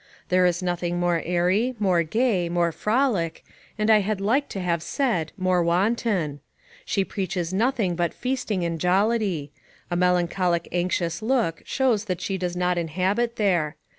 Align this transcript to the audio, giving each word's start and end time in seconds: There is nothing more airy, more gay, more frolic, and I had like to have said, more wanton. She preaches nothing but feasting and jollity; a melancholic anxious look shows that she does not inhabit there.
There 0.29 0.47
is 0.47 0.63
nothing 0.63 0.99
more 0.99 1.21
airy, 1.23 1.75
more 1.77 2.01
gay, 2.01 2.49
more 2.49 2.71
frolic, 2.71 3.45
and 3.77 3.91
I 3.91 3.99
had 3.99 4.19
like 4.19 4.49
to 4.49 4.59
have 4.59 4.81
said, 4.81 5.31
more 5.37 5.61
wanton. 5.61 6.39
She 6.85 7.05
preaches 7.05 7.53
nothing 7.53 7.95
but 7.95 8.11
feasting 8.11 8.65
and 8.65 8.79
jollity; 8.79 9.51
a 9.91 9.95
melancholic 9.95 10.67
anxious 10.71 11.21
look 11.21 11.61
shows 11.67 12.05
that 12.05 12.19
she 12.19 12.39
does 12.39 12.57
not 12.57 12.79
inhabit 12.79 13.35
there. 13.35 13.75